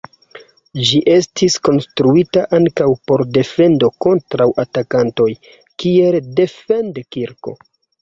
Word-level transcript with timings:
Ĝi 0.91 1.01
estis 1.15 1.57
konstruita 1.69 2.47
ankaŭ 2.59 2.89
por 3.11 3.25
defendo 3.39 3.93
kontraŭ 4.09 4.51
atakantoj, 4.67 5.31
kiel 5.85 6.23
defend-kirko. 6.45 7.59